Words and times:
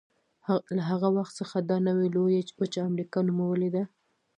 له 0.75 0.81
هغه 0.89 1.07
وخت 1.17 1.33
څخه 1.41 1.57
دا 1.69 1.77
نوې 1.87 2.07
لویه 2.15 2.41
وچه 2.59 2.79
امریکا 2.89 3.19
نومولې 3.27 3.69
ده. 3.75 3.83